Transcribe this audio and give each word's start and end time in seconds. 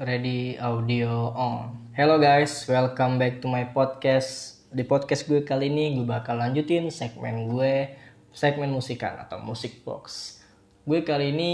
ready 0.00 0.56
audio 0.56 1.28
on. 1.36 1.92
Hello 1.92 2.16
guys, 2.16 2.64
welcome 2.64 3.20
back 3.20 3.44
to 3.44 3.52
my 3.52 3.68
podcast. 3.68 4.56
Di 4.72 4.80
podcast 4.80 5.28
gue 5.28 5.44
kali 5.44 5.68
ini 5.68 5.92
gue 5.92 6.08
bakal 6.08 6.40
lanjutin 6.40 6.88
segmen 6.88 7.52
gue, 7.52 8.00
segmen 8.32 8.72
musikan 8.72 9.20
atau 9.20 9.44
musik 9.44 9.84
box. 9.84 10.40
Gue 10.88 11.04
kali 11.04 11.36
ini 11.36 11.52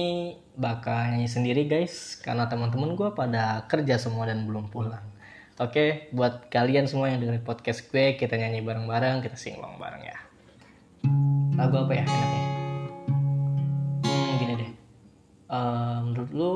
bakal 0.55 1.11
nyanyi 1.11 1.27
sendiri 1.27 1.67
guys, 1.67 2.23
karena 2.23 2.47
teman-teman 2.47 2.95
gue 2.95 3.11
pada 3.19 3.67
kerja 3.67 3.99
semua 3.99 4.31
dan 4.31 4.47
belum 4.47 4.71
pulang. 4.71 5.03
Oke, 5.59 6.15
buat 6.15 6.47
kalian 6.47 6.87
semua 6.87 7.11
yang 7.11 7.19
dengerin 7.19 7.43
podcast 7.43 7.91
gue, 7.91 8.15
kita 8.15 8.39
nyanyi 8.39 8.63
bareng-bareng, 8.63 9.27
kita 9.27 9.35
singlong 9.35 9.75
bareng 9.75 10.07
ya. 10.07 10.19
Lagu 11.59 11.83
apa 11.83 11.93
ya 11.99 12.07
enaknya? 12.07 12.43
Hmm, 14.07 14.33
gini 14.39 14.55
deh. 14.55 14.73
Eh, 15.51 15.99
menurut 16.07 16.31
lu 16.31 16.53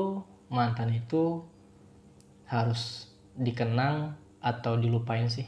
mantan 0.47 0.95
itu 0.95 1.51
harus 2.51 3.07
dikenang 3.39 4.19
atau 4.43 4.75
dilupain 4.75 5.31
sih? 5.31 5.47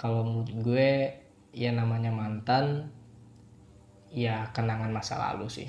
Kalau 0.00 0.24
menurut 0.24 0.50
gue 0.64 0.90
ya 1.52 1.70
namanya 1.76 2.08
mantan 2.08 2.88
ya 4.08 4.48
kenangan 4.56 4.88
masa 4.88 5.20
lalu 5.20 5.52
sih. 5.52 5.68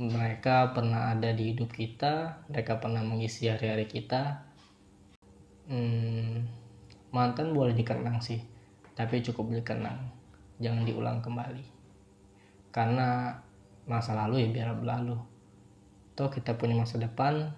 Mereka 0.00 0.72
pernah 0.72 1.12
ada 1.12 1.36
di 1.36 1.52
hidup 1.52 1.68
kita 1.68 2.40
mereka 2.48 2.80
pernah 2.80 3.04
mengisi 3.04 3.52
hari-hari 3.52 3.84
kita. 3.84 4.48
Hmm, 5.68 6.48
mantan 7.12 7.52
boleh 7.52 7.76
dikenang 7.76 8.24
sih 8.24 8.40
tapi 8.96 9.20
cukup 9.20 9.52
dikenang. 9.52 10.08
Jangan 10.56 10.88
diulang 10.88 11.20
kembali. 11.20 11.64
Karena 12.72 13.36
masa 13.84 14.16
lalu 14.16 14.46
ya 14.46 14.48
biar 14.48 14.72
berlalu. 14.80 15.20
Toh 16.16 16.32
kita 16.32 16.56
punya 16.56 16.76
masa 16.76 16.96
depan 16.96 17.52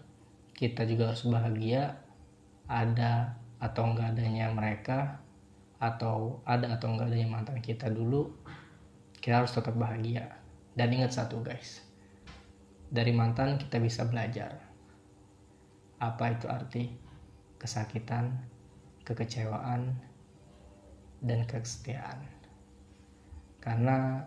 kita 0.65 0.89
juga 0.89 1.13
harus 1.13 1.29
bahagia 1.29 2.01
ada 2.65 3.37
atau 3.61 3.93
enggak 3.93 4.17
adanya 4.17 4.49
mereka 4.49 5.21
atau 5.77 6.41
ada 6.49 6.73
atau 6.73 6.97
enggak 6.97 7.13
adanya 7.13 7.29
mantan 7.29 7.61
kita 7.61 7.93
dulu 7.93 8.33
kita 9.21 9.45
harus 9.45 9.53
tetap 9.53 9.77
bahagia. 9.77 10.41
Dan 10.73 10.91
ingat 10.97 11.13
satu 11.13 11.45
guys 11.45 11.85
dari 12.89 13.13
mantan 13.13 13.61
kita 13.61 13.77
bisa 13.77 14.09
belajar 14.09 14.57
apa 16.01 16.25
itu 16.33 16.47
arti 16.49 16.85
kesakitan 17.61 18.41
kekecewaan 19.05 19.93
dan 21.21 21.41
kesetiaan. 21.45 22.25
Karena 23.61 24.25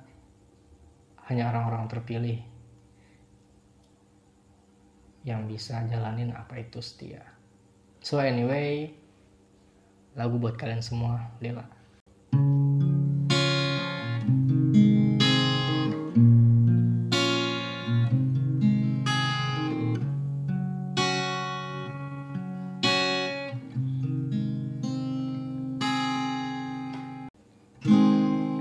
hanya 1.29 1.49
orang-orang 1.51 1.89
terpilih 1.89 2.56
yang 5.27 5.43
bisa 5.43 5.83
jalanin 5.91 6.31
apa 6.31 6.55
itu 6.63 6.79
setia. 6.79 7.19
So 7.99 8.23
anyway, 8.23 8.95
lagu 10.15 10.39
buat 10.39 10.55
kalian 10.55 10.79
semua, 10.79 11.35
Lila. 11.43 11.67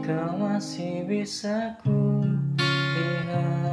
Kau 0.03 0.35
masih 0.43 1.07
bisa 1.07 1.79
ku 1.87 2.27
lihat 2.59 3.66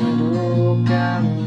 merindukanmu 0.00 1.45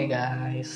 Oke 0.00 0.16
guys, 0.16 0.72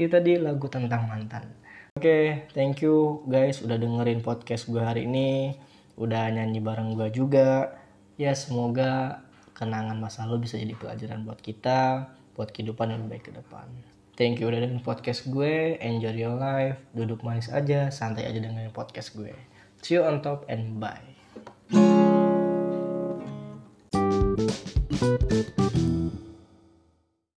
itu 0.00 0.08
tadi 0.08 0.40
lagu 0.40 0.64
tentang 0.64 1.04
mantan. 1.04 1.44
Oke, 1.92 2.48
thank 2.56 2.80
you 2.80 3.20
guys 3.28 3.60
udah 3.60 3.76
dengerin 3.76 4.24
podcast 4.24 4.64
gue 4.64 4.80
hari 4.80 5.04
ini, 5.04 5.52
udah 6.00 6.32
nyanyi 6.32 6.64
bareng 6.64 6.96
gue 6.96 7.12
juga. 7.12 7.76
Ya 8.16 8.32
semoga 8.32 9.20
kenangan 9.52 10.00
masa 10.00 10.24
lalu 10.24 10.48
bisa 10.48 10.56
jadi 10.56 10.72
pelajaran 10.72 11.28
buat 11.28 11.44
kita, 11.44 12.08
buat 12.32 12.48
kehidupan 12.48 12.96
yang 12.96 13.04
lebih 13.04 13.20
baik 13.20 13.24
ke 13.28 13.32
depan. 13.36 13.68
Thank 14.16 14.40
you 14.40 14.48
udah 14.48 14.64
dengerin 14.64 14.80
podcast 14.80 15.28
gue, 15.28 15.76
enjoy 15.84 16.16
your 16.16 16.40
life, 16.40 16.80
duduk 16.96 17.20
manis 17.20 17.52
aja, 17.52 17.92
santai 17.92 18.24
aja 18.24 18.40
dengerin 18.40 18.72
podcast 18.72 19.12
gue. 19.12 19.36
See 19.84 20.00
you 20.00 20.08
on 20.08 20.24
top 20.24 20.48
and 20.48 20.80
bye. 20.80 22.03